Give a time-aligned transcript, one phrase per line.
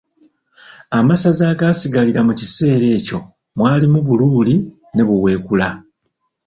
[0.99, 3.19] Amasaza agaasigalira mu kiseera ekyo
[3.57, 4.55] mwalimu Buruli
[4.93, 5.69] ne Buweekula.